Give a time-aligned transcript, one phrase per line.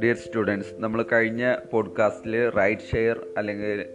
[0.00, 3.86] Dear students നമ്മൾ കഴിഞ്ഞ പോഡ്കാസ്റ്റിൽ റൈറ്റ് ഷെയർ അല്ലെങ്കിൽ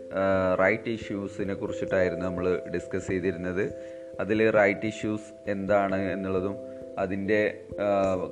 [0.59, 3.73] റൈറ്റ് ഇഷ്യൂസിനെ കുറിച്ചിട്ടായിരുന്നു നമ്മൾ ഡിസ്കസ് ചെയ്തിരുന്നത്.
[4.19, 6.55] അതിൽ റൈറ്റ് ഇഷ്യൂസ് എന്താണ് എന്നുള്ളതും
[6.97, 7.65] അതിന്റെ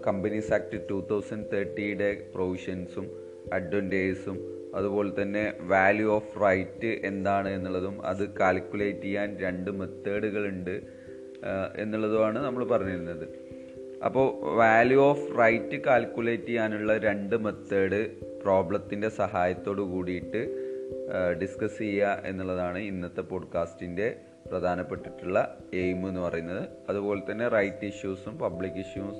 [0.07, 3.07] കമ്പനീസ് ആക്ട് ടു തൗസൻഡ് തേർട്ടിയുടെ പ്രൊവിഷൻസും
[3.53, 4.37] അഡ്വന്റേജസും
[4.75, 11.04] അതുപോലെ തന്നെ വാല്യൂ ഓഫ് റൈറ്റ് എന്താണ് എന്നുള്ളതും അത് കാൽക്കുലേറ്റ് ചെയ്യാൻ രണ്ട് മെത്തേഡുകളുണ്ട്
[11.77, 13.27] എന്നുള്ളതുമാണ് നമ്മൾ പറഞ്ഞിരുന്നത്.
[14.05, 18.11] അപ്പോൾ വാല്യൂ ഓഫ് റൈറ്റ് കാൽക്കുലേറ്റ് ചെയ്യാനുള്ള രണ്ട് മെത്തേഡ്
[18.43, 20.41] പ്രോബ്ലത്തിന്റെ സഹായത്തോടു കൂടിയിട്ട്
[21.41, 26.69] ഡിസ്കസ് ചെയ്യുക എന്നുള്ളതാണ് ഇന്നത്തെ പോഡ്കാസ്റ്റിന്റെ പ്രധാനപ്പെട്ടിട്ടുള്ള എയിം എന്ന് പറയുന്നത്.
[26.89, 29.17] അതുപോലെ തന്നെ റൈറ്റ് ഇഷ്യൂസും പബ്ലിക് ഇഷ്യൂസ്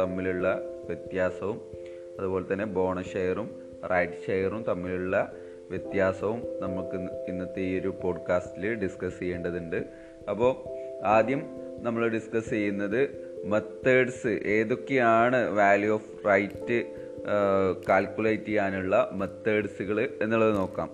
[0.00, 1.60] തമ്മിലുള്ള വ്യത്യാസവും
[2.18, 5.32] അതുപോലെ തന്നെ ബോണസ് ഷെയറും റൈറ്റ് ഷെയറും തമ്മിലുള്ള
[5.70, 6.96] വ്യത്യാസവും നമുക്ക്
[7.30, 9.84] ഇന്നത്തെ ഈ ഒരു പോഡ്കാസ്റ്റിൽ ഡിസ്കസ് ചെയ്യേണ്ടതുണ്ട്.
[10.30, 10.52] അപ്പോൾ
[11.02, 11.42] ആദ്യം
[11.78, 13.00] നമ്മൾ ഡിസ്കസ് ചെയ്യുന്നത്
[13.44, 16.84] മെത്തേഡ്സ് ഏതൊക്കെയാണ് വാല്യൂ ഓഫ് റൈറ്റ്
[17.88, 20.88] കാൽക്കുലേറ്റ് ചെയ്യാനുള്ള മെത്തേഡ്സുകൾ എന്നുള്ളത് നോക്കാം.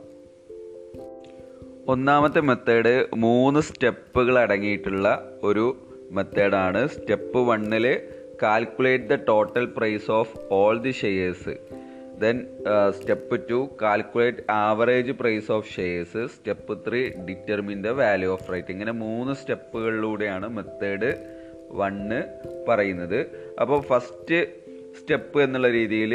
[1.88, 5.76] ഒന്നാമത്തെ മെത്തേഡ് മൂന്ന് സ്റ്റെപ്പുകൾ അടങ്ങിയിട്ടുള്ള ഒരു
[6.10, 8.00] മെത്തേഡാണ് സ്റ്റെപ്പ് വണ്ണിൽ
[8.42, 11.54] calculate the total price of all the shares
[12.22, 12.36] then
[12.96, 18.92] step two calculate average price of shares step three determine the value of right ഇങ്ങനെ
[19.04, 21.10] മൂന്ന് സ്റ്റെപ്പുകളിലൂടെയാണ് മെത്തേഡ്
[21.80, 22.20] വണ്ണ്
[22.68, 23.20] പറയുന്നത്.
[23.60, 24.38] അപ്പോൾ ഫസ്റ്റ്
[24.98, 26.12] സ്റ്റെപ്പ് എന്നുള്ള രീതിയിൽ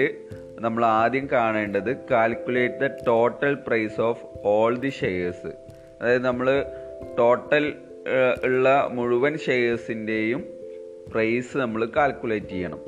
[0.66, 5.52] നമ്മൾ ആദ്യം കാണേണ്ടത് calculate the total price of all the shares
[6.00, 6.48] അതായത് നമ്മൾ
[7.20, 7.66] ടോട്ടൽ
[8.44, 8.68] ഉള്ള
[8.98, 10.42] മുഴുവൻ ഷെയർസിന്റെയും
[11.12, 12.82] പ്രൈസ് നമ്മൾ കാൽക്കുലേറ്റ് ചെയ്യണം.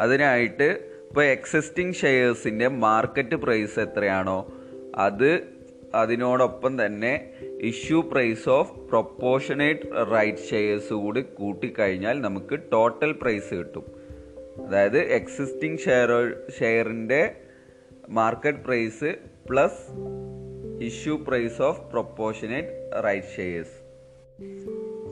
[0.00, 0.68] അതിനായിട്ട്
[1.08, 4.38] ഇപ്പോൾ എക്സിസ്റ്റിംഗ് ഷെയർസിന്റെ മാർക്കറ്റ് പ്രൈസ് എത്രയാണോ
[4.96, 5.30] അത്
[5.94, 7.12] അതിനോടൊപ്പം തന്നെ
[7.60, 13.86] issue price of proportionate right shares കൂടി കൂട്ടിക്കഴിഞ്ഞാൽ നമുക്ക് ടോട്ടൽ പ്രൈസ് കിട്ടും.
[14.66, 16.10] അതായത് existing share
[16.58, 17.34] ഷെയറിന്റെ
[18.08, 19.10] market price
[19.48, 19.82] plus
[20.82, 23.77] issue price of proportionate right shares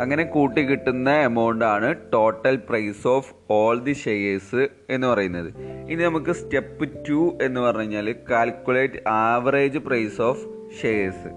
[0.00, 5.48] അങ്ങനെ കൂട്ടി കിട്ടുന്ന എമൗണ്ട് ആണ് total price of all the shares എന്ന് പറയുന്നത്.
[5.90, 10.44] ഇനി നമുക്ക് സ്റ്റെപ്പ് ടു എന്ന് പറഞ്ഞു കഴിഞ്ഞാൽ calculate average price of
[10.82, 11.30] shares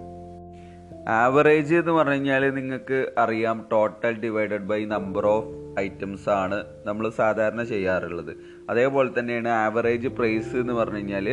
[1.10, 7.64] average എന്ന് പറഞ്ഞു കഴിഞ്ഞാൽ നിങ്ങൾക്ക് അറിയാം total divided by number of items ആണ് നമ്മൾ സാധാരണ
[7.64, 8.34] ചെയ്യാറുള്ളത്.
[8.70, 11.28] അതേപോലെ തന്നെയാണ് ആവറേജ് പ്രൈസ് എന്ന് പറഞ്ഞു കഴിഞ്ഞാൽ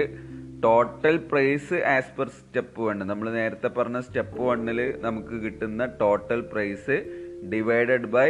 [0.62, 6.96] total price as per step one നമ്മൾ നേരത്തെ പറഞ്ഞ സ്റ്റെപ്പ് വണ്ണിൽ നമുക്ക് കിട്ടുന്ന total price
[7.44, 8.28] divided by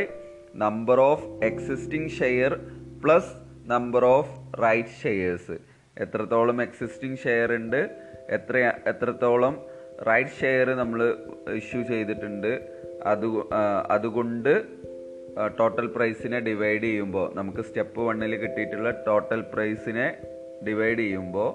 [0.57, 2.53] number of existing share
[3.05, 3.33] plus
[3.67, 4.33] number of
[4.63, 5.57] right shares
[5.97, 7.81] എത്രത്തോളം എക്സിസ്റ്റിംഗ് ഷെയർ ഉണ്ട്
[8.31, 9.55] എത്ര എത്രത്തോളം
[10.09, 11.01] റൈറ്റ് ഷെയർ നമ്മൾ
[11.55, 12.51] ഇഷ്യൂ ചെയ്തിട്ടുണ്ട്
[13.05, 13.27] അത്
[13.91, 14.53] അതുകൊണ്ട്
[15.59, 20.07] ടോട്ടൽ പ്രൈസിനെ ഡിവൈഡ് ചെയ്യുമ്പോൾ നമുക്ക് സ്റ്റെപ്പ് വണ്ണിൽ കിട്ടിയിട്ടുള്ള ടോട്ടൽ പ്രൈസിനെ
[20.65, 21.49] ഡിവൈഡ് ചെയ്യുമ്പോൾ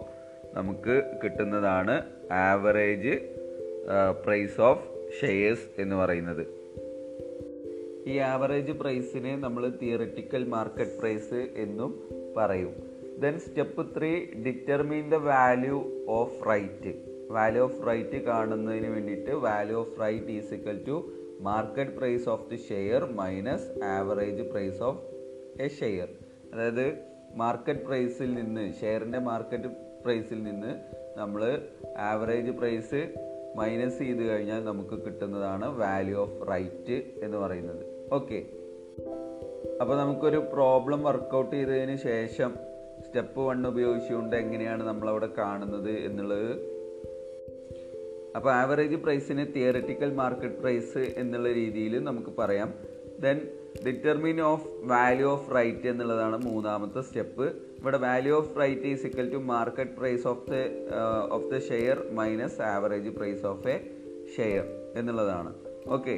[0.53, 1.95] നമുക്ക് കിട്ടുന്നതാണ്
[2.47, 3.13] ആവറേജ്
[4.25, 4.85] പ്രൈസ് ഓഫ്
[5.19, 6.43] ഷെയർസ് എന്ന് പറയുന്നത്.
[8.11, 11.91] ഈ ആവറേജ് പ്രൈസിനെ നമ്മൾ തിയററ്റിക്കൽ മാർക്കറ്റ് പ്രൈസ് എന്നും
[12.37, 12.73] പറയും.
[13.23, 14.11] Then step three
[14.45, 15.79] determine the value
[16.19, 16.91] of right
[17.29, 20.95] value of right കാണുന്നതിന് വേണ്ടിയിട്ട് value of right is equal to
[21.41, 25.01] market price of the share minus average price of
[25.65, 26.09] a share
[26.53, 26.85] അതായത്
[27.35, 29.69] market പ്രൈസിൽ നിന്ന് ഷെയറിന്റെ market
[30.03, 30.71] പ്രൈസിൽ നിന്ന്
[31.19, 31.61] നമ്മൾ
[31.97, 33.13] ആവറേജ് പ്രൈസ്
[33.55, 37.85] മൈനസ് ചെയ്ത് കഴിഞ്ഞാൽ നമുക്ക് കിട്ടുന്നതാണ് വാല്യൂ ഓഫ് റൈറ്റ് എന്ന് പറയുന്നത്.
[38.13, 38.45] ഓക്കെ
[39.81, 42.55] അപ്പോൾ നമുക്കൊരു പ്രോബ്ലം വർക്കൗട്ട് ചെയ്തതിന് ശേഷം
[43.07, 46.51] സ്റ്റെപ്പ് വൺ ഉപയോഗിച്ചുകൊണ്ട് എങ്ങനെയാണ് നമ്മളവിടെ കാണുന്നത് എന്നുള്ളത്.
[48.35, 52.73] അപ്പോൾ ആവറേജ് പ്രൈസിന് തിയററ്റിക്കൽ മാർക്കറ്റ് പ്രൈസ് എന്നുള്ള രീതിയിൽ നമുക്ക് പറയാം.
[53.19, 53.41] Then
[53.85, 57.45] determine of value of right എന്നുള്ളതാണ് മൂന്നാമത്തെ സ്റ്റെപ്പ്
[57.79, 60.55] ഇവിടെ value of right is equal to market price of the
[61.37, 63.77] of the share minus average price of a
[64.35, 64.65] share
[64.95, 65.51] എന്നുള്ളതാണ്.
[65.87, 66.15] ഓക്കെ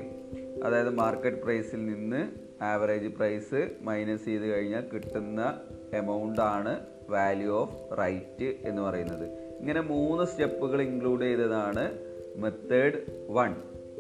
[0.64, 2.22] അതായത് മാർക്കറ്റ് പ്രൈസിൽ നിന്ന്
[2.72, 5.42] ആവറേജ് പ്രൈസ് മൈനസ് ചെയ്ത് കഴിഞ്ഞാൽ കിട്ടുന്ന
[6.02, 6.74] എമൗണ്ട് ആണ്
[7.10, 9.26] വാല്യൂ ഓഫ് റൈറ്റ് എന്ന് പറയുന്നത്.
[9.60, 11.84] ഇങ്ങനെ മൂന്ന് സ്റ്റെപ്പുകൾ ഇൻക്ലൂഡ് ചെയ്തതാണ്
[12.44, 13.00] method
[13.38, 13.52] one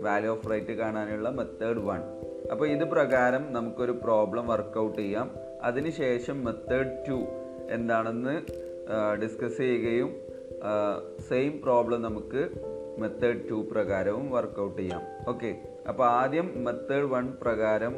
[0.05, 2.01] value of right കാണാനുള്ള മെത്തേഡ് വൺ
[2.51, 5.29] അപ്പോൾ ഇത് പ്രകാരം നമുക്കൊരു പ്രോബ്ലം വർക്കൗട്ട് ചെയ്യാം.
[5.61, 7.17] അതിനുശേഷം മെത്തേഡ് ടു
[7.69, 8.35] എന്താണെന്ന്
[9.23, 10.09] ഡിസ്കസ് ചെയ്യുകയും
[11.29, 12.49] സെയിം പ്രോബ്ലം നമുക്ക്
[12.99, 15.01] മെത്തേഡ് ടു പ്രകാരവും വർക്കൗട്ട് ചെയ്യാം.
[15.27, 15.51] ഓക്കെ
[15.89, 17.93] അപ്പോൾ ആദ്യം മെത്തേഡ് വൺ പ്രകാരം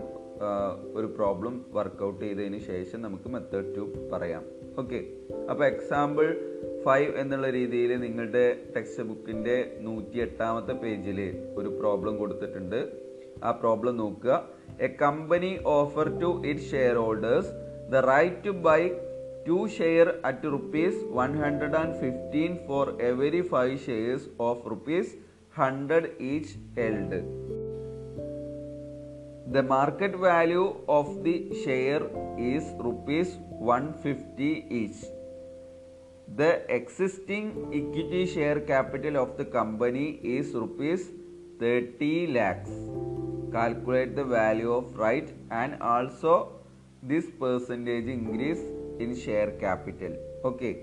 [0.93, 3.83] ഒരു പ്രോബ്ലം വർക്കൗട്ട് ചെയ്തതിന് ശേഷം നമുക്ക് മെത്തേഡ് ടു
[4.13, 4.43] പറയാം.
[4.79, 4.99] ഓക്കെ
[5.51, 6.27] അപ്പോൾ എക്സാമ്പിൾ
[6.85, 8.45] ഫൈവ് എന്നുള്ള രീതിയിൽ നിങ്ങളുടെ
[8.75, 11.19] ടെക്സ്റ്റ് ബുക്കിന്റെ നൂറ്റി എട്ടാമത്തെ പേജിൽ
[11.57, 13.04] ഒരു പ്രോബ്ലം കൊടുത്തിട്ടുണ്ട്.
[13.47, 14.37] ആ പ്രോബ്ലം നോക്കുക
[14.87, 16.67] a company offer to it
[17.05, 17.51] shareholders
[17.93, 18.81] the right to buy
[19.47, 25.11] two share at rupees one hundred and fifteen for every five shares of rupees
[25.55, 27.19] hundred each held
[29.47, 32.01] The market value of the share
[32.45, 33.27] is rupees
[33.65, 34.97] 150 each.
[36.27, 41.03] The existing equity share capital of the company is rupees
[41.59, 42.71] 30 lakhs.
[43.51, 46.33] Calculate the value of right and also
[47.03, 48.63] this percentage increase
[48.99, 50.13] in share capital.
[50.43, 50.73] Okay.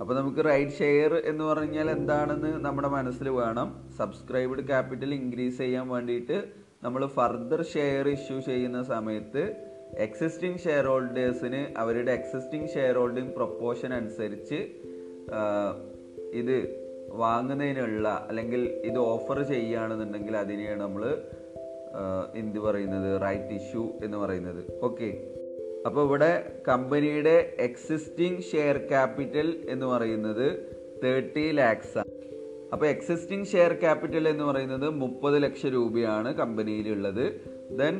[0.00, 3.68] അപ്പോൾ നമുക്ക് right share എന്ന് പറഞ്ഞാൽ എന്താണെന്ന് നമ്മുടെ മനസ്സിൽ വേണം
[3.98, 6.36] subscribed capital increase ചെയ്യാൻ വേണ്ടിയിട്ട്
[6.82, 9.44] നമ്മൾ ഫർദർ ഷെയർ ഇഷ്യൂ ചെയ്യുന്ന സമയത്ത്
[10.06, 14.58] എക്സിസ്റ്റിംഗ് ഷെയർ ഹോൾഡേഴ്സിന് അവരുടെ എക്സിസ്റ്റിംഗ് ഷെയർ ഹോൾഡിംഗ് പ്രൊപ്പോഷൻ അനുസരിച്ച്
[16.32, 16.56] ഇത്
[17.16, 21.18] വാങ്ങുന്നതിനുള്ള അല്ലെങ്കിൽ ഇത് ഓഫർ ചെയ്യുകയാണെന്നുണ്ടെങ്കിൽ അതിനെയാണ് നമ്മൾ
[22.34, 23.22] എന്ത് പറയുന്നത്?
[23.22, 24.64] റൈറ്റ് ഇഷ്യൂ എന്ന് പറയുന്നത്.
[24.82, 25.10] ഓക്കെ
[25.86, 30.46] അപ്പോൾ ഇവിടെ കമ്പനിയുടെ എക്സിസ്റ്റിംഗ് ഷെയർ ക്യാപിറ്റൽ എന്ന് പറയുന്നത്
[31.04, 32.10] തേർട്ടി ലാക്സ് ആണ്.
[32.72, 37.24] അപ്പോൾ എക്സിസ്റ്റിംഗ് ഷെയർ ക്യാപിറ്റൽ എന്ന് പറയുന്നത് മുപ്പത് ലക്ഷം രൂപയാണ് കമ്പനിയിലുള്ളത്.
[37.78, 37.94] ദെൻ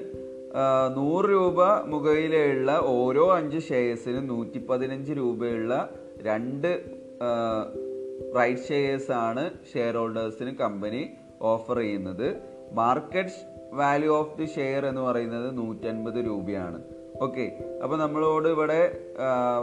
[0.97, 5.89] നൂറ് രൂപ മുകളിലുള്ള ഓരോ അഞ്ച് ഷെയർസിനും നൂറ്റി പതിനഞ്ച് രൂപയുള്ള
[6.23, 6.71] രണ്ട്
[8.39, 11.11] റൈറ്റ് ഷെയർസ് ആണ് ഷെയർ ഹോൾഡേഴ്സിന് കമ്പനി
[11.43, 12.37] ഓഫർ ചെയ്യുന്നത്.
[12.73, 13.33] Market
[13.73, 16.79] value of the share എന്ന് പറയുന്നത് നൂറ്റൻപത് രൂപയാണ്.
[17.23, 17.45] ഓക്കെ
[17.83, 18.81] അപ്പോൾ നമ്മളോട് ഇവിടെ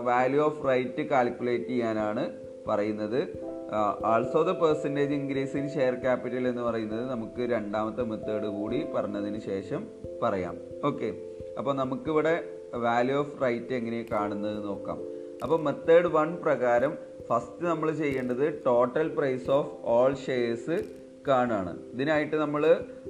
[0.03, 2.23] വാല്യൂ ഓഫ് റൈറ്റ് കാൽക്കുലേറ്റ് ചെയ്യാനാണ്
[2.67, 3.19] പറയുന്നത്.
[4.05, 9.87] Also the percentage increase in share capital എന്ന് പറയുന്നത് നമുക്ക് രണ്ടാമത്തെ മെത്തേഡ് കൂടി പറഞ്ഞതിന് ശേഷം
[10.23, 10.57] പറയാം.
[10.85, 11.09] ഓക്കെ
[11.57, 12.35] അപ്പോൾ നമുക്കിവിടെ
[12.73, 14.99] വാല്യൂ ഓഫ് റൈറ്റ് എങ്ങനെയാണ് കാണുന്നത് നോക്കാം.
[15.43, 16.93] അപ്പോൾ മെത്തേഡ് വൺ പ്രകാരം
[17.33, 20.77] ഫസ്റ്റ് നമ്മൾ ചെയ്യേണ്ടത് total price of all shares
[21.27, 22.63] കാണുകയാണ് ഇതിനായിട്ട് നമ്മൾ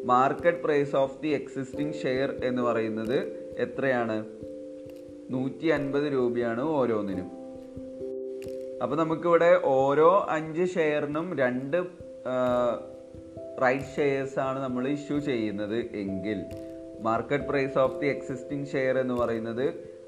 [0.05, 3.17] market price of the existing share എന്ന് പറയുന്നത്
[3.65, 4.17] എത്രയാണ്?
[5.29, 7.27] നൂറ്റി അൻപത് രൂപയാണ് ഓരോന്നിനും.
[8.83, 11.77] അപ്പോൾ നമുക്കിവിടെ ഓരോ അഞ്ച് ഷെയറിനും രണ്ട്
[13.63, 16.39] റൈറ്റ് ഷെയർസ് ആണ് നമ്മൾ ഇഷ്യൂ ചെയ്യുന്നത് എങ്കിൽ.
[17.01, 19.65] Market price of the existing share എന്ന് പറയുന്നത്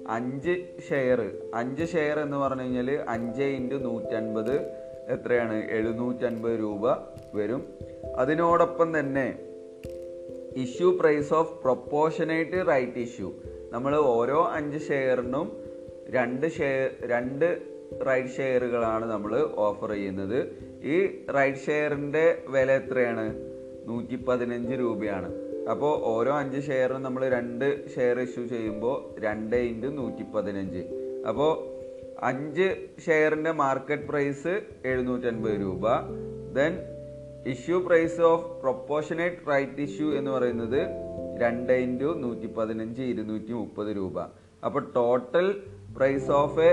[0.10, 5.72] അഞ്ച് ഷെയർ അഞ്ച് ഷെയർ എന്ന് പറഞ്ഞു കഴിഞ്ഞാൽ അഞ്ച് ഇന്റു നൂറ്റൻപത് എത്രയാണ്?
[5.72, 6.92] എഴുന്നൂറ്റൻപത് രൂപ
[7.34, 7.74] വരും.
[8.16, 9.40] അതിനോടൊപ്പം തന്നെ
[10.56, 13.34] issue price of proportionate right issue
[13.72, 15.52] നമ്മൾ ഓരോ അഞ്ച് ഷെയറിനും
[16.10, 17.62] രണ്ട് ഷെയർ രണ്ട്
[18.07, 20.48] റൈറ്റ് ഷെയറുകളാണ് നമ്മൾ ഓഫർ ചെയ്യുന്നത്.
[20.84, 23.36] ഈ റൈറ്റ് ഷെയറിന്റെ വില എത്രയാണ്?
[23.86, 25.44] നൂറ്റി പതിനഞ്ച് രൂപയാണ്.
[25.72, 30.84] അപ്പോൾ ഓരോ അഞ്ച് ഷെയറും നമ്മൾ രണ്ട് ഷെയർ ഇഷ്യൂ ചെയ്യുമ്പോൾ രണ്ട് ഇന്റു നൂറ്റി പതിനഞ്ച്
[31.28, 31.52] അപ്പോൾ
[32.20, 32.68] അഞ്ച്
[33.06, 35.88] ഷെയറിന്റെ മാർക്കറ്റ് പ്രൈസ് എഴുന്നൂറ്റൻപത് രൂപ.
[36.54, 36.74] Then
[37.48, 40.80] issue price of proportionate right issue എന്ന് പറയുന്നത്
[41.42, 44.20] രണ്ട് ഇന്റു നൂറ്റി പതിനഞ്ച് ഇരുന്നൂറ്റി മുപ്പത് രൂപ
[44.66, 45.62] അപ്പോൾ total
[45.96, 46.72] price of a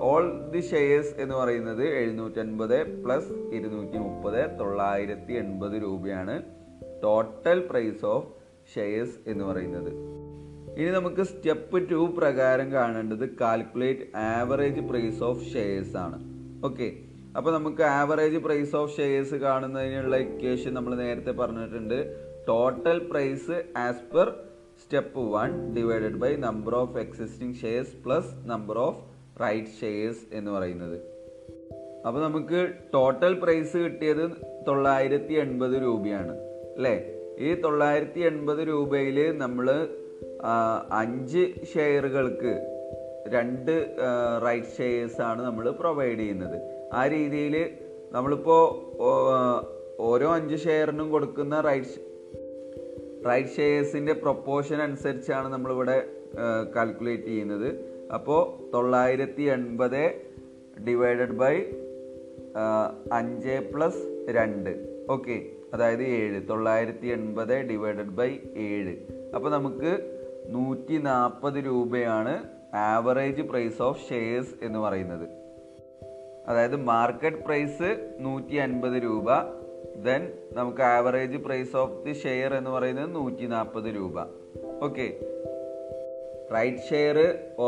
[0.00, 6.59] all the shares എന്ന് പറയുന്നത് എഴുന്നൂറ്റൻപത് പ്ലസ് ഇരുന്നൂറ്റി മുപ്പത് തൊള്ളായിരത്തി എൺപത് രൂപയാണ്.
[7.02, 8.28] ടോട്ടൽ പ്രൈസ് ഓഫ്
[8.74, 9.92] ഷെയർസ് എന്ന് പറയുന്നത്.
[10.78, 16.24] ഇനി നമുക്ക് സ്റ്റെപ്പ് ടു പ്രകാരം കാണേണ്ടത് calculate average price of shares ആണ്.
[16.64, 16.92] ഓക്കെ
[17.36, 22.16] അപ്പോൾ നമുക്ക് ആവറേജ് പ്രൈസ് ഓഫ് ഷെയർസ് കാണുന്നതിനുള്ള ഇക്വേഷൻ നമ്മൾ നേരത്തെ പറഞ്ഞിട്ടുണ്ട്.
[22.48, 24.34] Total price as per
[24.82, 29.00] step one divided by number of existing shares plus number of
[29.42, 31.00] right shares എന്ന് പറയുന്നത്.
[32.06, 34.30] അപ്പോൾ നമുക്ക് ടോട്ടൽ പ്രൈസ് കിട്ടിയത്
[34.68, 36.49] തൊള്ളായിരത്തി എൺപത് രൂപയാണ്.
[36.80, 36.96] അല്ലേ?
[37.38, 39.66] ഈ തൊള്ളായിരത്തി എൺപത് രൂപയിൽ നമ്മൾ
[40.92, 42.52] അഞ്ച് ഷെയറുകൾക്ക്
[43.28, 43.72] രണ്ട്
[44.46, 46.56] റൈറ്റ് ഷെയർസ് ആണ് നമ്മൾ പ്രൊവൈഡ് ചെയ്യുന്നത്.
[46.92, 47.54] ആ രീതിയിൽ
[48.12, 48.62] നമ്മളിപ്പോൾ
[50.00, 51.98] ഓരോ അഞ്ച് ഷെയറിനും കൊടുക്കുന്ന റൈറ്റ്
[53.28, 55.98] റൈറ്റ് ഷെയർസിന്റെ പ്രൊപ്പോർഷൻ അനുസരിച്ചാണ് നമ്മളിവിടെ
[56.76, 57.68] കാൽക്കുലേറ്റ് ചെയ്യുന്നത്.
[58.14, 60.02] അപ്പോൾ തൊള്ളായിരത്തി എൺപത്
[60.88, 61.54] ഡിവൈഡഡ് ബൈ
[63.12, 65.04] അഞ്ച് പ്ലസ് രണ്ട്.
[65.10, 65.42] ഓക്കെ
[65.74, 66.48] അതായത് ഏഴ്.
[66.48, 68.96] തൊള്ളായിരത്തി എൺപത് ഡിവൈഡഡ് ബൈ ഏഴ്.
[69.34, 75.28] അപ്പോൾ നമുക്ക് നൂറ്റി നാൽപ്പത് രൂപയാണ് ആവറേജ് പ്രൈസ് ഓഫ് ഷെയർസ് എന്ന് പറയുന്നത്.
[76.48, 79.24] അതായത് മാർക്കറ്റ് പ്രൈസ് നൂറ്റി അൻപത് രൂപ
[80.04, 84.20] ദെൻ നമുക്ക് average price of the share എന്ന് പറയുന്നത് നൂറ്റി നാൽപ്പത് രൂപ.
[84.84, 85.20] ഓക്കെ
[86.54, 87.18] റൈറ്റ് ഷെയർ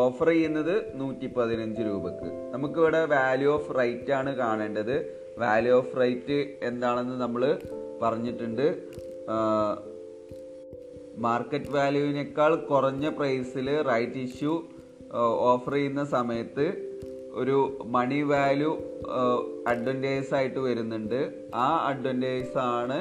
[0.00, 2.28] ഓഫർ ചെയ്യുന്നത് നൂറ്റി പതിനഞ്ച് രൂപക്ക്.
[2.54, 4.96] നമുക്കിവിടെ വാല്യൂ ഓഫ് റൈറ്റ് ആണ് കാണേണ്ടത്.
[5.38, 6.38] വാല്യൂ ഓഫ് റൈറ്റ്
[6.70, 7.42] എന്താണെന്ന് നമ്മൾ
[8.02, 8.66] പറഞ്ഞിട്ടുണ്ട്.
[11.26, 14.54] മാർക്കറ്റ് വാല്യൂവിനേക്കാൾ കുറഞ്ഞ പ്രൈസിൽ റൈറ്റ് ഇഷ്യൂ
[15.50, 16.66] ഓഫർ ചെയ്യുന്ന സമയത്ത്
[17.40, 17.56] ഒരു
[17.96, 18.70] മണി വാല്യൂ
[19.72, 21.20] അഡ്വന്റേജ് ആയിട്ട് വരുന്നുണ്ട്.
[21.64, 22.98] ആ അഡ്വന്റേജ് ആണ്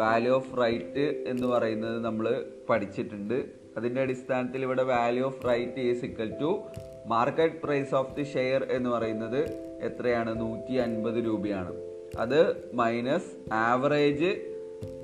[0.00, 2.26] വാല്യൂ ഓഫ് റൈറ്റ് എന്ന് പറയുന്നത് നമ്മൾ
[2.70, 3.38] പഠിച്ചിട്ടുണ്ട്.
[3.76, 6.62] അതിന്റെ അടിസ്ഥാനത്തിൽ ഇവിടെ value of right is equal to
[7.06, 9.40] market price of the share എന്ന് പറയുന്നത്
[9.82, 10.40] എത്രയാണ്?
[10.40, 11.72] നൂറ്റി അൻപത് രൂപയാണ്.
[12.18, 14.54] അത് minus average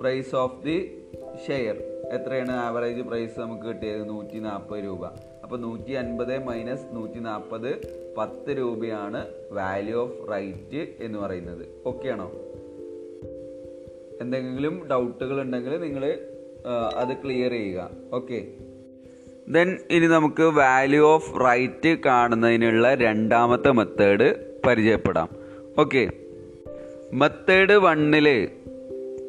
[0.01, 1.03] price of the
[1.47, 1.77] share
[2.11, 4.09] എത്രയാണ് ആവറേജ് പ്രൈസ് നമുക്ക് കിട്ടിയത്?
[4.09, 5.07] നൂറ്റി നാൽപ്പത് രൂപ.
[5.43, 11.67] അപ്പോൾ നൂറ്റി അൻപത് മൈനസ് നൂറ്റി നാൽപ്പത് പത്ത് രൂപയാണ് വാല്യൂ ഓഫ് റൈറ്റ് എന്ന് പറയുന്നത്.
[11.87, 12.33] ഓക്കെ ആണോ?
[14.21, 16.30] എന്തെങ്കിലും ഡൗട്ടുകൾ ഉണ്ടെങ്കിൽ നിങ്ങൾ
[16.97, 17.91] അത് ക്ലിയർ ചെയ്യുക.
[18.13, 18.41] ഓക്കെ
[19.49, 25.29] ദെൻ ഇനി നമുക്ക് വാല്യൂ ഓഫ് റൈറ്റ് കാണുന്നതിനുള്ള രണ്ടാമത്തെ മെത്തേഡ് പരിചയപ്പെടാം.
[25.79, 26.11] ഓക്കെ
[27.13, 28.49] മെത്തേഡ് വണ്ണിൽ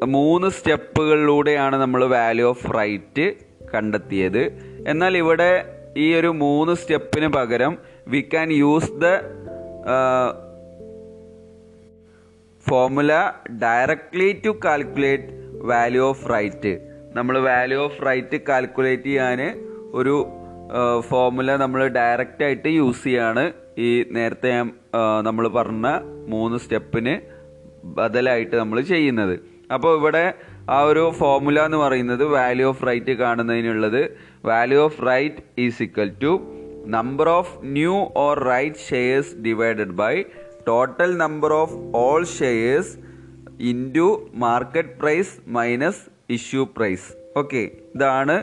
[0.06, 3.34] മൂന്ന് സ്റ്റെപ്പുകളിലൂടെയാണ് നമ്മൾ വാല്യൂ ഓഫ് റൈറ്റ്
[3.74, 4.44] കണ്ടെത്തിയത്.
[4.88, 5.52] എന്നാൽ ഇവിടെ
[5.98, 9.06] ഈ ഒരു മൂന്ന് സ്റ്റെപ്പിന് പകരം we can use the
[12.70, 13.14] formula
[13.64, 15.28] directly to calculate
[15.66, 19.40] value of right നമ്മൾ വാല്യൂ ഓഫ് റൈറ്റ് കാൽക്കുലേറ്റ് ചെയ്യാൻ
[20.00, 20.16] ഒരു
[21.08, 23.44] ഫോർമുല നമ്മൾ ഡയറക്റ്റ് ആയിട്ട് യൂസ് ചെയ്യാണ്.
[23.88, 24.52] ഈ നേരത്തെ
[25.28, 25.88] നമ്മൾ പറഞ്ഞ
[26.34, 27.14] മൂന്ന് സ്റ്റെപ്പിന്
[27.98, 29.36] ബദലായിട്ട് നമ്മൾ ചെയ്യുന്നത്.
[29.76, 30.24] അപ്പോൾ ഇവിടെ
[30.76, 34.02] ആ ഒരു ഫോർമുല എന്ന് പറയുന്നത് value of right കാണുന്നതിനുള്ളത്.
[34.50, 36.34] Value of right is equal to
[36.98, 40.14] number of new or right shares divided by
[40.70, 42.94] total number of all shares
[43.72, 44.08] into
[44.44, 46.04] market price minus
[46.38, 47.08] issue price
[47.40, 47.62] okay
[47.96, 48.36] ഇതാണ്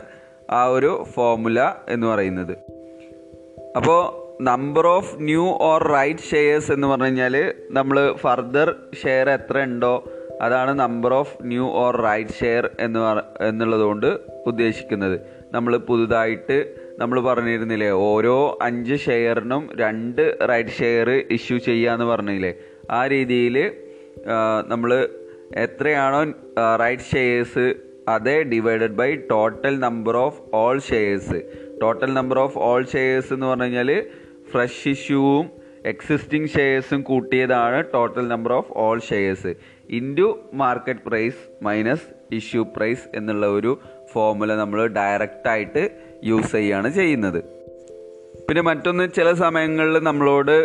[0.59, 1.59] ആ ഒരു ഫോർമുല
[1.93, 2.53] എന്ന് പറയുന്നത്.
[3.77, 3.99] അപ്പോൾ
[4.43, 7.35] number of new or right shares എന്ന് പറഞ്ഞു കഴിഞ്ഞാൽ
[7.77, 8.69] നമ്മൾ ഫർദർ
[9.01, 9.93] ഷെയർ എത്ര ഉണ്ടോ
[10.41, 12.99] അതാണ് number of new or right share എന്ന്
[13.49, 14.09] എന്നുള്ളതുകൊണ്ട്
[14.49, 15.17] ഉദ്ദേശിക്കുന്നത്.
[15.55, 16.57] നമ്മൾ പുതുതായിട്ട്
[16.99, 22.51] നമ്മൾ പറഞ്ഞിരുന്നില്ലേ ഓരോ അഞ്ച് ഷെയറിനും രണ്ട് റൈറ്റ് ഷെയർ ഇഷ്യൂ ചെയ്യുക ചെയ്യാന്ന് പറഞ്ഞില്ലേ.
[22.91, 23.57] ആ രീതിയിൽ
[24.71, 24.91] നമ്മൾ
[25.51, 26.21] എത്രയാണോ
[26.81, 27.65] റൈറ്റ് ഷെയർസ്
[28.09, 31.39] അതേ divided by total number of all shares
[31.81, 33.91] total number of all shares എന്ന് പറഞ്ഞു കഴിഞ്ഞാൽ
[34.51, 35.45] ഫ്രഷ് ഇഷ്യൂവും
[35.85, 39.51] എക്സിസ്റ്റിംഗ് ഷെയർസും കൂട്ടിയതാണ് total number of all shares
[39.89, 43.71] into market price minus issue price എന്നുള്ള ഒരു
[44.13, 45.83] ഫോർമുല നമ്മൾ ഡയറക്റ്റ് ആയിട്ട്
[46.23, 47.39] യൂസ് ചെയ്യുകയാണ് ചെയ്യുന്നത്.
[48.47, 50.55] പിന്നെ മറ്റൊന്ന് ചില സമയങ്ങളിൽ നമ്മളോട്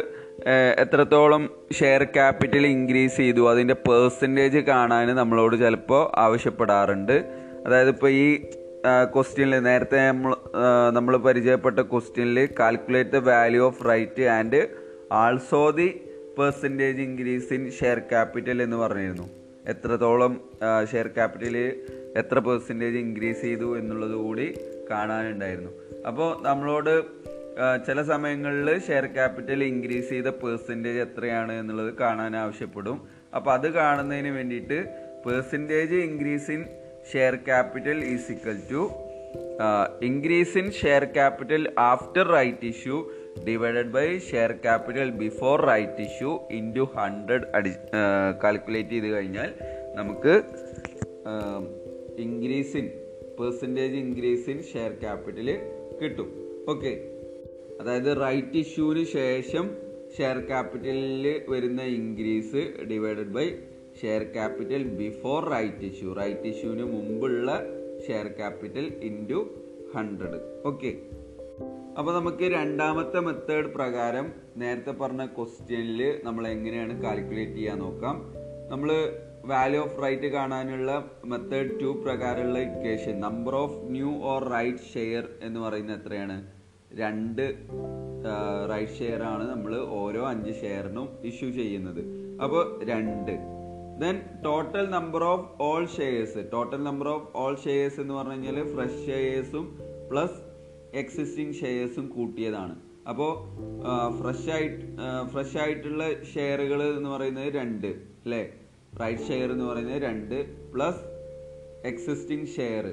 [0.79, 7.17] എത്രത്തോളം ഷെയർ ക്യാപിറ്റൽ ഇൻക്രീസ് ചെയ്തു അതിന്റെ പേഴ്സന്റേജ് കാണാൻ നമ്മളോട് ചിലപ്പോൾ ആവശ്യപ്പെടാറുണ്ട്.
[7.67, 8.45] അതായത് ഇപ്പോൾ ഈ
[9.15, 10.35] ക്വസ്റ്റ്യനിൽ നേരത്തെ നമ്മൾ
[10.91, 14.69] നമ്മൾ പരിചയപ്പെട്ട ക്വസ്റ്റ്യനിൽ calculate the value of right and
[15.13, 15.89] also the
[16.39, 19.27] percentage increase in share capital എന്ന് പറഞ്ഞിരുന്നു.
[19.69, 20.41] എത്രത്തോളം
[20.93, 21.57] ഷെയർ ക്യാപിറ്റൽ
[22.17, 24.55] എത്ര പെർസെന്റേജ് ഇൻക്രീസ് ചെയ്തു എന്നുള്ളത് കൂടി
[24.91, 25.71] കാണാനുണ്ടായിരുന്നു.
[26.09, 27.24] അപ്പോൾ നമ്മളോട്
[27.87, 32.97] ചില സമയങ്ങളിൽ ഷെയർ ക്യാപിറ്റൽ ഇൻക്രീസ് ചെയ്ത പേഴ്സന്റേജ് എത്രയാണ് എന്നുള്ളത് കാണാൻ ആവശ്യപ്പെടും.
[33.37, 34.79] അപ്പോൾ അത് കാണുന്നതിന് വേണ്ടിയിട്ട്
[35.27, 36.63] percentage increase in
[37.13, 38.83] share capital is equal to
[40.03, 42.97] increase in share capital after right issue
[43.49, 47.73] divided by share capital before right issue into hundred അടി
[48.45, 49.51] കാൽക്കുലേറ്റ് ചെയ്ത് കഴിഞ്ഞാൽ
[49.95, 50.35] നമുക്ക്
[52.27, 52.89] increase in
[53.41, 55.49] percentage increase in share capital
[56.03, 56.31] കിട്ടും.
[56.73, 56.93] Okay
[57.81, 59.67] അതായത് right ഇഷ്യൂവിന് ശേഷം
[60.17, 63.47] share ക്യാപിറ്റലിൽ വരുന്ന increase divided by
[64.01, 67.49] share capital before right issue right ഇഷ്യൂവിന് മുമ്പുള്ള
[68.07, 69.41] share capital into
[69.95, 70.93] hundred okay
[71.99, 74.27] അപ്പോൾ നമുക്ക് രണ്ടാമത്തെ മെത്തേഡ് പ്രകാരം
[74.57, 78.17] നേരത്തെ പറഞ്ഞ ക്വസ്റ്റ്യനിൽ നമ്മൾ എങ്ങനെയാണ് കാൽക്കുലേറ്റ് ചെയ്യാൻ നോക്കാം.
[78.71, 78.89] നമ്മൾ
[79.45, 80.91] വാല്യൂ ഓഫ് റൈറ്റ് കാണാനുള്ള
[81.25, 86.37] മെത്തേഡ് ടു പ്രകാരമുള്ള equation number of new or right share എന്ന് പറയുന്നത് എത്രയാണ്?
[87.01, 87.45] രണ്ട്
[88.71, 92.01] റൈറ്റ് ഷെയർ ആണ് നമ്മൾ ഓരോ അഞ്ച് ഷെയറിനും ഇഷ്യൂ ചെയ്യുന്നത്.
[92.45, 93.35] അപ്പോൾ രണ്ട്.
[94.03, 99.07] Then total number of all shares total number of all shares എന്ന് പറഞ്ഞു കഴിഞ്ഞാൽ ഫ്രഷ്
[99.07, 99.67] ഷെയർസും
[100.11, 100.41] പ്ലസ്
[100.95, 102.75] എക്സിസ്റ്റിംഗ് ഷെയർസും കൂട്ടിയതാണ്.
[103.09, 103.33] അപ്പോൾ
[104.19, 104.85] ഫ്രഷ് ആയിട്ട്
[105.33, 108.43] ഫ്രഷ് ആയിട്ടുള്ള ഷെയറുകൾ എന്ന് പറയുന്നത് രണ്ട് അല്ലേ?
[109.01, 110.37] റൈറ്റ് ഷെയർ എന്ന് പറയുന്നത് രണ്ട്
[110.73, 111.03] പ്ലസ്
[111.87, 112.85] എക്സിസ്റ്റിംഗ് ഷെയർ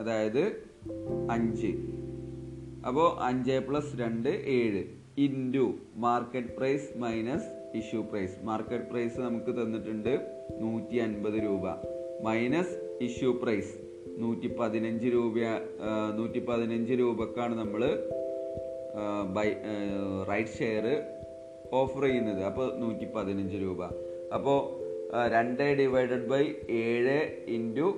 [0.00, 0.42] അതായത്
[1.30, 1.72] അഞ്ച്.
[2.88, 4.82] അപ്പോൾ അഞ്ച് പ്ലസ് രണ്ട് ഏഴ്.
[5.18, 5.66] Into
[5.96, 10.12] market price minus issue price market price നമുക്ക് തന്നിട്ടുണ്ട്
[10.60, 11.66] നൂറ്റി അൻപത് രൂപ.
[12.22, 12.74] മൈനസ്
[13.04, 13.72] ഇഷ്യൂ പ്രൈസ്
[14.18, 15.36] നൂറ്റി പതിനഞ്ച് രൂപ
[16.18, 17.82] നൂറ്റി പതിനഞ്ച് രൂപക്കാണ് നമ്മൾ
[19.36, 19.48] ബൈ
[20.30, 20.86] റൈറ്റ് ഷെയർ
[21.72, 22.42] ഓഫർ ചെയ്യുന്നത്.
[22.42, 23.82] അപ്പോൾ നൂറ്റി പതിനഞ്ച് രൂപ
[24.34, 24.58] അപ്പോൾ
[25.34, 27.88] രണ്ട് ഡിവൈഡഡ് ബൈ ഏഴ് ഇന്റു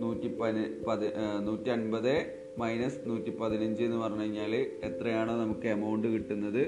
[0.00, 1.06] നൂറ്റി പതി പതി
[1.40, 2.14] നൂറ്റി അൻപത്
[2.58, 6.62] മൈനസ് നൂറ്റി പതിനഞ്ച് എന്ന് പറഞ്ഞു കഴിഞ്ഞാൽ എത്രയാണോ നമുക്ക് എമൗണ്ട് കിട്ടുന്നത്.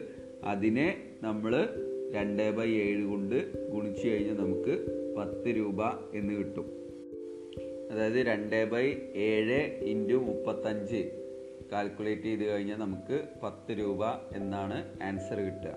[0.45, 1.69] അതിനെ നമ്മൾ
[2.15, 4.75] രണ്ട് ബൈ ഏഴ് കൊണ്ട് ഗുണിച്ചു കഴിഞ്ഞാൽ നമുക്ക്
[5.17, 6.67] പത്ത് രൂപ എന്ന് കിട്ടും.
[7.93, 11.11] അതായത് രണ്ട് ബൈ ഏഴ് ഇന്റു മുപ്പത്തഞ്ച്
[11.73, 14.07] കാൽക്കുലേറ്റ് ചെയ്ത് കഴിഞ്ഞാൽ നമുക്ക് പത്ത് രൂപ
[14.37, 15.75] എന്നാണ് ആൻസർ കിട്ടുക.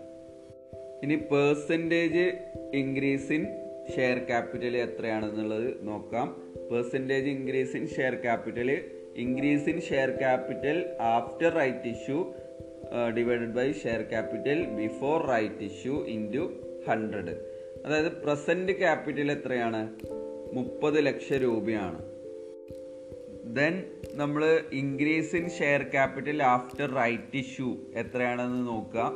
[1.03, 2.25] ഇനി percentage
[2.73, 3.45] increase in
[3.95, 6.27] share capital എത്രയാണെന്നുള്ളത് നോക്കാം.
[6.71, 8.81] Percentage increase in share capital
[9.17, 12.33] increase in share capital after right issue
[13.17, 16.53] divided by share capital before right issue into
[16.87, 17.35] hundred.
[17.85, 19.89] അതായത് പ്രസന്റ് ക്യാപിറ്റൽ എത്രയാണ്?
[20.53, 21.99] മുപ്പത് ലക്ഷം രൂപയാണ്.
[23.55, 29.11] ദെൻ നമ്മൾ increase in share capital after right issue എത്രയാണെന്ന് നോക്കുക.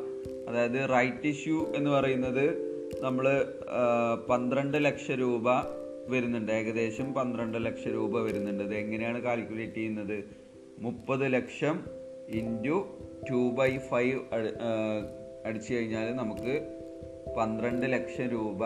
[0.50, 2.46] അതായത് right issue എന്ന് പറയുന്നത്
[3.02, 3.46] നമ്മൾ
[4.30, 5.44] പന്ത്രണ്ട് ലക്ഷം രൂപ
[6.10, 6.52] വരുന്നുണ്ട്.
[6.52, 8.64] ഏകദേശം പന്ത്രണ്ട് ലക്ഷം രൂപ വരുന്നുണ്ട്.
[8.64, 10.18] ഇത് എങ്ങനെയാണ് കാൽക്കുലേറ്റ് ചെയ്യുന്നത്?
[10.80, 11.80] മുപ്പത് lakh
[12.28, 12.78] into
[13.30, 14.20] two by five
[15.46, 16.54] അടിച്ചു കഴിഞ്ഞാൽ നമുക്ക്
[17.38, 18.66] പന്ത്രണ്ട് ലക്ഷം രൂപ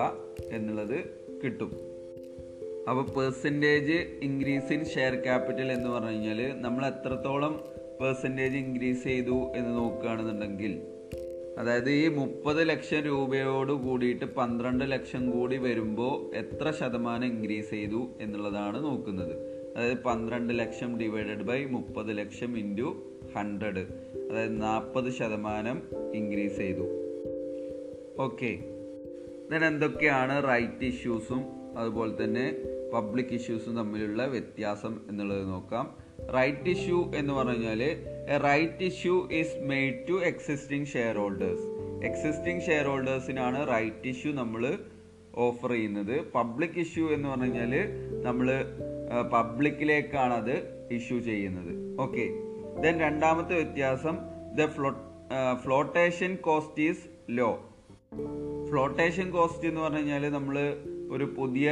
[0.56, 0.98] എന്നുള്ളത്
[1.44, 1.72] കിട്ടും.
[2.90, 7.54] അപ്പോൾ percentage increase in share capital എന്ന് പറഞ്ഞു കഴിഞ്ഞാൽ നമ്മൾ എത്രത്തോളം
[8.02, 10.74] പെർസെന്റേജ് ഇൻക്രീസ് ചെയ്തു എന്ന് നോക്കുകയാണെന്നുണ്ടെങ്കിൽ
[11.62, 18.84] അതായത് ഈ മുപ്പത് ലക്ഷം രൂപയോട് കൂടിയിട്ട് പന്ത്രണ്ട് ലക്ഷം കൂടി വരുമ്പോൾ എത്ര ശതമാനം ഇൻക്രീസ് ചെയ്തു എന്നുള്ളതാണ്
[18.84, 19.34] നോക്കുന്നത്.
[19.78, 23.04] അതായത് പന്ത്രണ്ട് ലക്ഷം ഡിവൈഡഡ് ബൈ മുപ്പത് ലക്ഷം ഇന്റു
[23.36, 23.84] ഹൺഡ്രഡ്
[24.32, 25.82] അതായത് നാൽപ്പത് ശതമാനം
[26.14, 26.88] ഇൻക്രീസ് ചെയ്തു.
[28.20, 28.60] ഓക്കെ
[29.52, 31.44] ദെൻ എന്തൊക്കെയാണ് റൈറ്റ് ഇഷ്യൂസും
[31.78, 32.56] അതുപോലെ തന്നെ
[32.94, 36.01] പബ്ലിക് ഇഷ്യൂസും തമ്മിലുള്ള വ്യത്യാസം എന്നുള്ളത് നോക്കാം.
[36.38, 41.66] റൈറ്റ് ഇഷ്യൂ എന്ന് പറഞ്ഞാൽ a right issue is made to existing share holders
[42.10, 44.64] existing share ഹോൾഡേഴ്സിനാണ് right issue നമ്മൾ
[45.46, 46.16] ഓഫർ ചെയ്യുന്നത്.
[46.36, 47.74] പബ്ലിക് ഇഷ്യൂ എന്ന് പറഞ്ഞു കഴിഞ്ഞാൽ
[48.24, 48.48] നമ്മൾ
[49.34, 50.56] പബ്ലിക്കിലേക്കാണ് അത്
[50.92, 51.72] ഇഷ്യൂ ചെയ്യുന്നത്.
[52.00, 52.26] ഓക്കെ
[52.82, 54.16] ദെൻ രണ്ടാമത്തെ വ്യത്യാസം
[54.60, 54.92] the flow
[55.64, 57.50] flotation cost is low
[58.70, 60.56] flotation cost എന്ന് പറഞ്ഞു കഴിഞ്ഞാൽ നമ്മൾ
[61.12, 61.70] ഒരു പുതിയ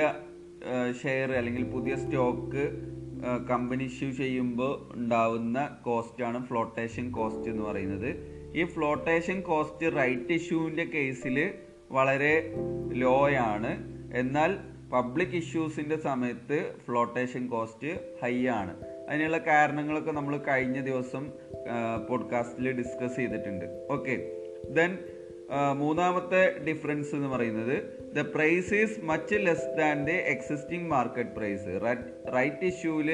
[1.03, 2.63] ഷെയർ അല്ലെങ്കിൽ പുതിയ സ്റ്റോക്ക്
[3.49, 8.39] കമ്പനി ഇഷ്യൂ ചെയ്യുമ്പോൾ ഉണ്ടാവുന്ന കോസ്റ്റാണ് ഫ്ലോട്ടേഷൻ കോസ്റ്റ് എന്ന് പറയുന്നത്.
[8.57, 11.53] ഈ ഫ്ലോട്ടേഷൻ കോസ്റ്റ് റൈറ്റ് ഇഷ്യൂവിന്റെ കേസിൽ
[11.91, 12.53] വളരെ
[12.94, 13.72] ലോ ആണ്.
[14.13, 14.57] എന്നാൽ
[14.94, 18.77] പബ്ലിക് ഇഷ്യൂസിന്റെ സമയത്ത് ഫ്ലോട്ടേഷൻ കോസ്റ്റ് ഹൈ ആണ്.
[19.09, 21.31] അതിനുള്ള കാരണങ്ങളൊക്കെ നമ്മൾ കഴിഞ്ഞ ദിവസം
[22.09, 23.87] പോഡ്കാസ്റ്റിൽ ഡിസ്കസ് ചെയ്തിട്ടുണ്ട്.
[23.91, 24.15] ഓക്കെ
[24.70, 24.98] ദെൻ
[25.77, 31.79] മൂന്നാമത്തെ ഡിഫറൻസ് എന്ന് പറയുന്നത് the price is much less than the existing market price
[32.33, 33.09] right ഇഷ്യൂവിൽ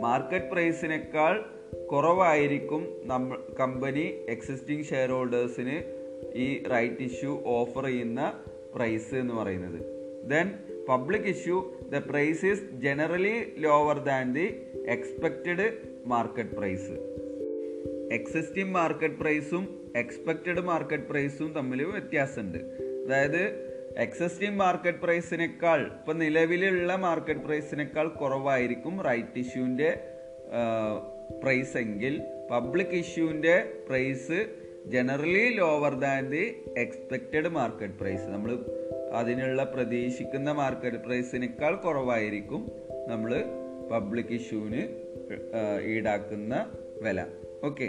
[0.00, 1.44] market പ്രൈസിനേക്കാൾ
[1.90, 5.76] കുറവായിരിക്കും നമ്മൾ കമ്പനി എക്സിസ്റ്റിംഗ് ഷെയർ ഹോൾഡേഴ്സിന്
[6.34, 8.20] ഈ റൈറ്റ് ഇഷ്യൂ ഓഫർ ചെയ്യുന്ന
[8.74, 9.80] പ്രൈസ് എന്ന് പറയുന്നത്.
[10.28, 10.52] Then
[10.88, 14.46] public issue the price is generally lower than the
[14.86, 15.66] expected
[16.04, 16.94] market price
[18.12, 22.58] existing market പ്രൈസും expected market പ്രൈസും തമ്മിൽ വ്യത്യാസമുണ്ട്
[23.04, 29.90] അതായത് എക്സിസ്റ്റിംഗ് മാർക്കറ്റ് പ്രൈസിനേക്കാൾ ഇപ്പൊ നിലവിലുള്ള മാർക്കറ്റ് പ്രൈസിനേക്കാൾ കുറവായിരിക്കും റൈറ്റ് ഇഷ്യൂവിന്റെ
[31.42, 32.14] പ്രൈസ് എങ്കിൽ.
[32.50, 33.54] Public ഇഷ്യൂവിന്റെ
[33.88, 34.38] price
[34.86, 36.42] generally lower than the
[36.76, 38.50] expected market price നമ്മൾ
[39.12, 42.62] അതിനുള്ള പ്രതീക്ഷിക്കുന്ന മാർക്കറ്റ് പ്രൈസിനേക്കാൾ കുറവായിരിക്കും
[43.08, 43.32] നമ്മൾ
[43.90, 44.82] പബ്ലിക് ഇഷ്യൂവിന്
[45.86, 46.54] ഈടാക്കുന്ന
[47.02, 47.20] വില.
[47.64, 47.88] ഓക്കെ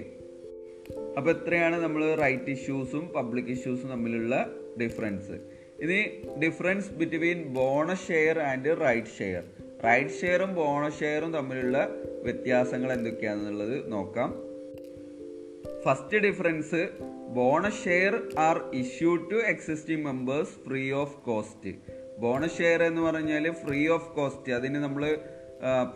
[1.17, 4.35] അപ്പോൾ എത്രയാണ് നമ്മൾ റൈറ്റ് ഇഷ്യൂസും പബ്ലിക് ഇഷ്യൂസും തമ്മിലുള്ള
[4.81, 5.35] ഡിഫറൻസ്
[5.83, 5.99] ഇനി
[6.43, 9.43] difference between bonus share and right share
[9.85, 11.77] right ഷെയറും ബോണസ് ഷെയറും തമ്മിലുള്ള
[12.23, 14.29] വ്യത്യാസങ്ങൾ എന്തൊക്കെയാണെന്നുള്ളത് നോക്കാം.
[15.85, 16.81] First difference
[17.37, 21.73] bonus share are issue to existing members free of cost
[22.19, 25.03] bonus share എന്ന് പറഞ്ഞാൽ ഫ്രീ ഓഫ് കോസ്റ്റ് അതിന് നമ്മൾ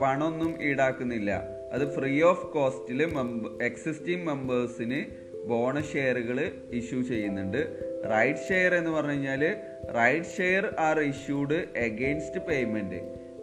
[0.01, 1.31] പണമൊന്നും ഈടാക്കുന്നില്ല.
[1.73, 4.99] അത് ഫ്രീ ഓഫ് കോസ്റ്റിൽ മെമ്പ എക്സിസ്റ്റിംഗ് മെമ്പേഴ്സിന്
[5.47, 6.39] ബോണസ് ഷെയറുകൾ
[6.79, 7.61] ഇഷ്യൂ ചെയ്യുന്നുണ്ട്.
[8.05, 9.55] റൈറ്റ് ഷെയർ എന്ന് പറഞ്ഞു കഴിഞ്ഞാൽ
[9.95, 12.99] right share are issued against payment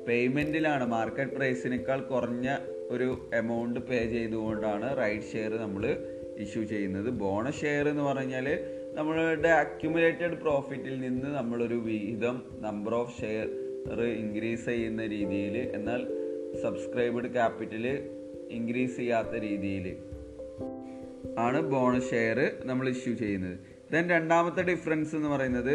[0.07, 2.57] പേയ്മെന്റിലാണ് market പ്രൈസിനേക്കാൾ കുറഞ്ഞ
[2.91, 5.97] ഒരു എമൗണ്ട് പേ ചെയ്തുകൊണ്ടാണ് റൈറ്റ് ഷെയർ നമ്മൾ
[6.39, 7.11] ഇഷ്യൂ ചെയ്യുന്നത്.
[7.11, 8.47] ബോണസ് ഷെയർ എന്ന് പറഞ്ഞു കഴിഞ്ഞാൽ
[8.95, 13.47] നമ്മളുടെ അക്യുമുലേറ്റഡ് പ്രോഫിറ്റിൽ നിന്ന് നമ്മളൊരു വിഹിതം നമ്പർ ഓഫ് ഷെയർ
[14.05, 16.07] ഇൻക്രീസ് ചെയ്യുന്ന രീതിയിൽ എന്നാൽ
[16.63, 17.87] സബ്സ്ക്രൈബ്ഡ് ക്യാപിറ്റൽ
[18.51, 19.97] ഇൻക്രീസ് ചെയ്യാത്ത രീതിയിൽ
[21.39, 23.76] ആണ് ബോണസ് ഷെയർ നമ്മൾ ഇഷ്യൂ ചെയ്യുന്നത്.
[23.93, 25.75] ദെൻ രണ്ടാമത്തെ ഡിഫറൻസ് എന്ന് പറയുന്നത്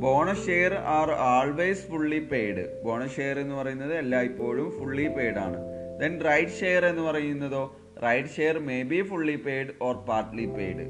[0.00, 5.58] bonus share are always fully paid bonus share എന്ന് പറയുന്നത് എല്ലായ്പ്പോഴും ഫുള്ളി പെയ്ഡ് ആണ്.
[6.00, 7.62] ദെൻ റൈറ്റ് ഷെയർ എന്ന് പറയുന്നതോ
[8.02, 10.84] right share may be fully paid or partly paid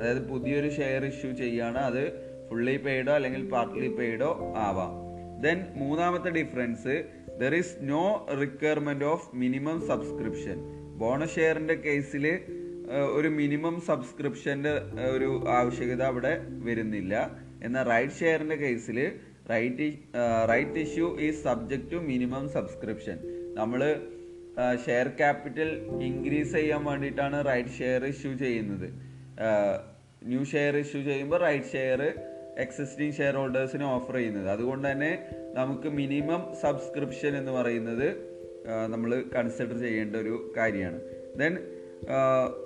[0.00, 2.02] അതായത് പുതിയൊരു ഷെയർ ഇഷ്യൂ ചെയ്യാണ് അത്
[2.48, 4.92] ഫുള്ളി പെയ്ഡോ അല്ലെങ്കിൽ പാർട്ട്ലി പെയ്ഡോ ആവാം.
[5.40, 6.94] ദെൻ മൂന്നാമത്തെ difference
[7.40, 8.04] there is no
[8.40, 10.58] requirement of minimum subscription
[10.98, 12.24] bonus ഷെയറിന്റെ കേസിൽ
[13.16, 14.72] ഒരു മിനിമം സബ്സ്ക്രിപ്ഷന്റെ
[15.16, 16.32] ഒരു ആവശ്യകത അവിടെ
[16.66, 17.14] വരുന്നില്ല.
[17.66, 18.98] എന്നാൽ റൈറ്റ് ഷെയറിന്റെ കേസിൽ
[19.52, 19.86] right
[20.50, 23.16] right issue is subject to minimum subscription.
[23.60, 23.80] നമ്മൾ
[24.86, 25.70] ഷെയർ ക്യാപിറ്റൽ
[26.08, 28.88] ഇൻക്രീസ് ചെയ്യാൻ വേണ്ടിയിട്ടാണ് റൈറ്റ് ഷെയർ ഇഷ്യൂ ചെയ്യുന്നത്.
[30.30, 32.00] ന്യൂ ഷെയർ ഇഷ്യൂ ചെയ്യുമ്പോൾ റൈറ്റ് ഷെയർ
[32.64, 34.48] എക്സിസ്റ്റിംഗ് ഷെയർ ഹോൾഡേഴ്സിന് ഓഫർ ചെയ്യുന്നത്.
[34.54, 35.12] അതുകൊണ്ട് തന്നെ
[35.58, 38.08] നമുക്ക് മിനിമം സബ്സ്ക്രിപ്ഷൻ എന്ന് പറയുന്നത്
[38.92, 40.98] നമ്മൾ കൺസിഡർ ചെയ്യേണ്ട ഒരു കാര്യമാണ്.
[41.40, 41.54] ദെൻ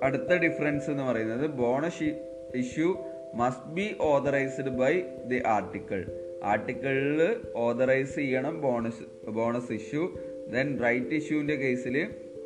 [0.03, 2.09] അടുത്ത ഡിഫറൻസ് എന്ന് പറയുന്നത് bonus
[2.55, 2.89] issue
[3.35, 4.93] must be authorised by
[5.25, 6.01] the article
[6.43, 7.21] ആർട്ടിക്കിളിൽ
[7.55, 10.03] authorise ചെയ്യണം bonus bonus issue
[10.49, 11.95] then right ഇഷ്യൂവിന്റെ കേസിൽ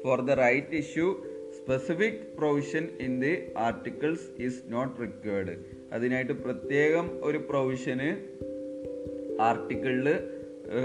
[0.04, 1.08] for the right issue
[1.58, 5.54] specific provision in the articles is not required
[5.94, 8.10] അതിനായിട്ട് പ്രത്യേകം ഒരു പ്രൊവിഷന്
[9.42, 10.08] ആർട്ടിക്കിളിൽ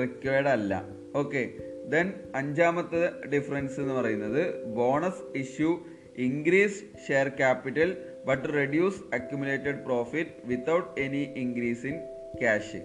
[0.00, 0.72] റിക്വേർഡ് അല്ല.
[1.14, 1.42] ഓക്കെ
[1.88, 4.42] ദെൻ അഞ്ചാമത്തെ ഡിഫറൻസ് എന്ന് പറയുന്നത്
[4.74, 5.70] bonus issue
[6.18, 12.00] increase share capital but reduce accumulated profit without any increase in
[12.38, 12.80] cash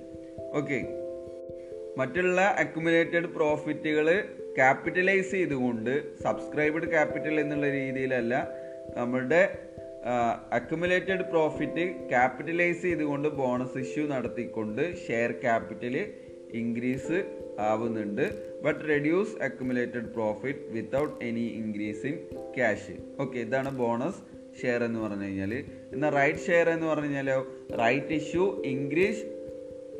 [0.53, 0.79] okay
[1.97, 4.07] മറ്റുള്ള അക്യുമുലേറ്റഡ് പ്രോഫിറ്റുകൾ
[4.55, 8.47] ക്യാപിറ്റലൈസ് ചെയ്തുകൊണ്ട് സബ്സ്ക്രൈബ്ഡ് ക്യാപിറ്റൽ എന്നുള്ള രീതിയിലല്ല
[8.95, 9.69] നമ്മളുടെ
[10.51, 16.13] അക്യുമുലേറ്റഡ് പ്രോഫിറ്റ് ക്യാപിറ്റലൈസ് ചെയ്തുകൊണ്ട് ബോണസ് ഇഷ്യൂ നടത്തിക്കൊണ്ട് ഷെയർ ക്യാപിറ്റൽ
[16.53, 17.23] ഇൻക്രീസ്
[17.59, 18.48] ആവുന്നുണ്ട്.
[18.65, 22.15] But reduce accumulated profit without any increase in
[22.57, 24.21] cash okay ഇതാണ് ബോണസ്
[24.61, 25.53] ഷെയർ എന്ന് പറഞ്ഞു കഴിഞ്ഞാൽ
[25.93, 27.37] എന്നാൽ റൈറ്റ് ഷെയർ എന്ന് പറഞ്ഞു കഴിഞ്ഞാലോ
[27.83, 29.21] right issue increase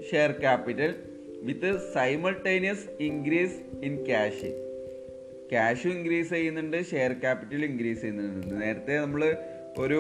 [0.09, 0.91] share capital
[1.47, 4.49] with simultaneous increase in cash
[5.51, 8.55] ക്യാഷും ഇൻക്രീസ് ചെയ്യുന്നുണ്ട് ഷെയർ ക്യാപിറ്റൽ ഇൻക്രീസ് ചെയ്യുന്നുണ്ട്.
[8.63, 9.21] നേരത്തെ നമ്മൾ
[9.83, 9.99] ഒരു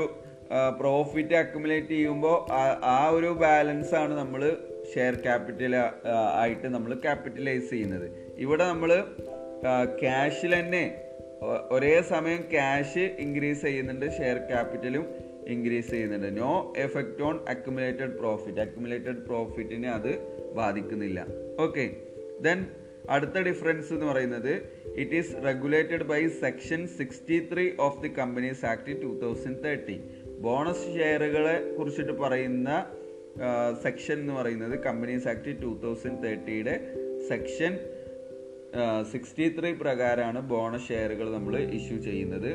[0.81, 2.35] പ്രോഫിറ്റ് അക്യുമുലേറ്റ് ചെയ്യുമ്പോൾ
[2.95, 4.41] ആ ഒരു ബാലൻസ് ആണ് നമ്മൾ
[4.93, 5.73] ഷെയർ ക്യാപിറ്റൽ
[6.41, 8.07] ആയിട്ട് നമ്മൾ ക്യാപിറ്റലൈസ് ചെയ്യുന്നത്.
[8.43, 8.91] ഇവിടെ നമ്മൾ
[10.01, 10.83] ക്യാഷിൽ തന്നെ
[11.75, 15.05] ഒരേ സമയം ക്യാഷ് ഇൻക്രീസ് ചെയ്യുന്നുണ്ട് ഷെയർ ക്യാപിറ്റലും
[15.53, 16.29] ഇൻക്രീസ് ചെയ്യുന്നുണ്ട്.
[16.41, 16.51] No
[16.85, 20.11] effect on accumulated profit accumulated പ്രോഫിറ്റിനെ അത്
[20.59, 21.19] ബാധിക്കുന്നില്ല.
[21.65, 21.85] ഓക്കെ
[22.47, 22.59] ദെൻ
[23.15, 24.51] അടുത്ത ഡിഫറൻസ് എന്ന് പറയുന്നത്
[25.01, 29.97] it is regulated by section sixty three of the companies act two thousand thirty
[30.47, 32.69] bonus ഷെയറുകളെ കുറിച്ചിട്ട് പറയുന്ന
[33.85, 36.75] സെക്ഷൻ എന്ന് പറയുന്നത് കമ്പനീസ് ആക്ട് ടു തൗസൻഡ് തേർട്ടിയുടെ
[37.31, 37.73] സെക്ഷൻ
[39.11, 42.51] സിക്സ്റ്റി ത്രീ പ്രകാരമാണ് ബോണസ് ഷെയറുകൾ നമ്മൾ ഇഷ്യൂ ചെയ്യുന്നത്.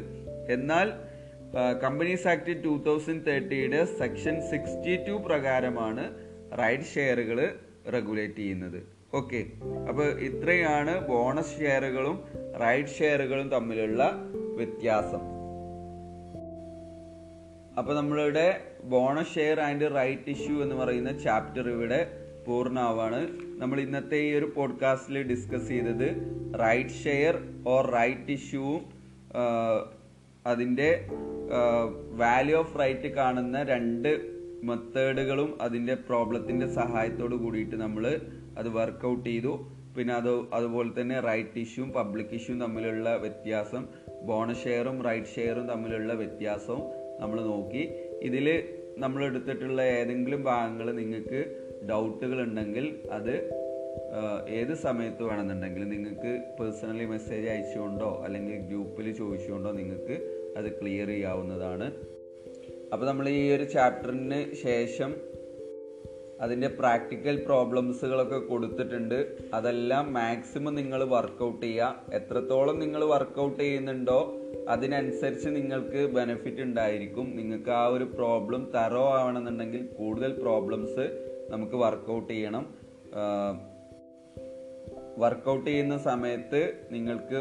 [0.56, 0.88] എന്നാൽ
[1.84, 6.04] കമ്പനീസ് ആക്ട് ടു തൗസൻഡ് തേർട്ടിയുടെ സെക്ഷൻ സിക്സ്റ്റി ടു പ്രകാരമാണ്
[6.62, 7.38] റൈറ്റ് ഷെയറുകൾ
[7.94, 8.80] റെഗുലേറ്റ് ചെയ്യുന്നത്.
[9.18, 9.40] ഓക്കെ
[9.88, 12.16] അപ്പോൾ ഇത്രയാണ് ബോണസ് ഷെയറുകളും
[12.64, 14.02] റൈറ്റ് ഷെയറുകളും തമ്മിലുള്ള
[14.58, 15.22] വ്യത്യാസം.
[17.80, 18.46] അപ്പോൾ നമ്മളുടെ
[18.92, 22.00] bonus share and right issue എന്ന് പറയുന്ന ചാപ്റ്റർ ഇവിടെ
[22.46, 23.20] പൂർണമാവാണ്.
[23.60, 26.08] നമ്മൾ ഇന്നത്തെ ഈ ഒരു പോഡ്കാസ്റ്റിൽ ഡിസ്കസ് ചെയ്തത്
[26.62, 27.34] റൈറ്റ് ഷെയർ
[27.72, 28.82] ഓർ റൈറ്റ് ഇഷ്യൂവും
[30.44, 30.88] അതിന്റെ
[32.22, 34.10] വാല്യൂ ഓഫ് റൈറ്റ് കാണുന്ന രണ്ട്
[34.68, 38.04] മെത്തേഡുകളും അതിന്റെ പ്രോബ്ലത്തിന്റെ സഹായത്തോട് കൂടിയിട്ട് നമ്മൾ
[38.58, 39.52] അത് വർക്കൗട്ട് ചെയ്തു.
[39.96, 43.82] പിന്നെ അത് അതുപോലെ തന്നെ റൈറ്റ് ഇഷ്യൂവും പബ്ലിക് ഇഷ്യൂവും തമ്മിലുള്ള വ്യത്യാസം
[44.28, 46.82] ബോണസ് ഷെയറും റൈറ്റ് ഷെയറും തമ്മിലുള്ള വ്യത്യാസവും
[47.20, 47.82] നമ്മൾ നോക്കി.
[48.28, 48.46] ഇതിൽ
[48.98, 51.40] നമ്മൾ എടുത്തിട്ടുള്ള ഏതെങ്കിലും ഭാഗങ്ങൾ നിങ്ങൾക്ക്
[51.90, 53.34] ഡൗട്ടുകൾ ഉണ്ടെങ്കിൽ അത്
[54.48, 60.16] ഏത് സമയത്ത് വേണമെന്നുണ്ടെങ്കിൽ നിങ്ങൾക്ക് പേഴ്സണലി മെസ്സേജ് അയച്ചുകൊണ്ടോ അല്ലെങ്കിൽ ഗ്രൂപ്പിൽ ചോദിച്ചുകൊണ്ടോ നിങ്ങൾക്ക്
[60.56, 61.86] അത് ക്ലിയർ ചെയ്യാവുന്നതാണ്.
[62.92, 65.12] അപ്പോൾ നമ്മൾ ഈ ഒരു ചാപ്റ്ററിന് ശേഷം
[66.40, 69.18] അതിന്റെ പ്രാക്ടിക്കൽ പ്രോബ്ലംസുകളൊക്കെ കൊടുത്തിട്ടുണ്ട്.
[69.54, 72.04] അതെല്ലാം മാക്സിമം നിങ്ങൾ വർക്കൗട്ട് ചെയ്യുക.
[72.12, 74.18] എത്രത്തോളം നിങ്ങൾ വർക്കൗട്ട് ചെയ്യുന്നുണ്ടോ
[74.68, 77.36] അതിനനുസരിച്ച് നിങ്ങൾക്ക് ബെനിഫിറ്റ് ഉണ്ടായിരിക്കും.
[77.36, 82.66] നിങ്ങൾക്ക് ആ ഒരു പ്രോബ്ലം തറോ ആവണമെന്നുണ്ടെങ്കിൽ കൂടുതൽ പ്രോബ്ലംസ് നമുക്ക് വർക്കൗട്ട് ചെയ്യണം.
[85.18, 86.60] വർക്കൗട്ട് ചെയ്യുന്ന സമയത്ത്
[86.92, 87.40] നിങ്ങൾക്ക്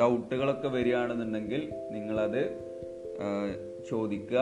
[0.00, 2.42] ഡൗട്ടുകളൊക്കെ വരികയാണെന്നുണ്ടെങ്കിൽ നിങ്ങളത്
[3.90, 4.38] ചോദിക്കുക.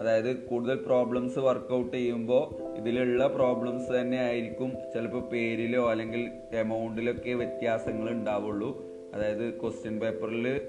[0.00, 2.44] അതായത് കൂടുതൽ പ്രോബ്ലംസ് വർക്കൗട്ട് ചെയ്യുമ്പോൾ
[2.78, 4.70] ഇതിലുള്ള പ്രോബ്ലംസ് തന്നെ ആയിരിക്കും.
[4.94, 6.22] ചിലപ്പോൾ പേരിലോ അല്ലെങ്കിൽ
[6.52, 8.70] എമൗണ്ടിലൊക്കെ വ്യത്യാസങ്ങൾ ഉണ്ടാവുള്ളൂ.
[9.14, 10.60] അതായത് ക്വസ്റ്റ്യൻ പേപ്പറിൽ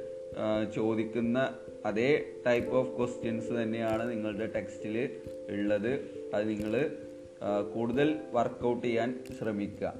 [0.75, 5.09] ചോദിക്കുന്ന അതേ ടൈപ്പ് ഓഫ് ക്വസ്റ്റ്യൻസ് തന്നെയാണ് നിങ്ങളുടെ ടെക്സ്റ്റിൽ
[5.49, 5.91] ഉള്ളത്.
[6.33, 6.73] അത് നിങ്ങൾ
[7.73, 9.93] കൂടുതൽ വർക്കൗട്ട് ചെയ്യാൻ ശ്രമിക്കുക.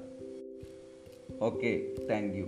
[1.41, 2.47] Okay thank you